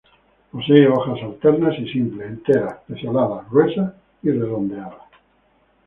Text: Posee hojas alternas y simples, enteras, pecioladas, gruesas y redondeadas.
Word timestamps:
Posee 0.51 0.87
hojas 0.87 1.21
alternas 1.21 1.77
y 1.77 1.87
simples, 1.87 2.27
enteras, 2.27 2.77
pecioladas, 2.87 3.47
gruesas 3.51 3.93
y 4.23 4.31
redondeadas. 4.31 5.01